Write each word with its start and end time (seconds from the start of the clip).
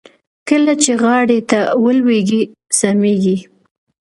کله 0.49 0.73
چې 0.83 0.91
غاړې 1.01 1.39
ته 1.49 1.59
ولوېږي 1.83 2.41
سميږي. 2.79 3.37